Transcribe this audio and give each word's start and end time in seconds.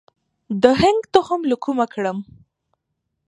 د 0.61 0.63
هنګ 0.81 0.99
تخم 1.13 1.41
له 1.49 1.55
کومه 1.63 1.85
کړم؟ 1.93 2.17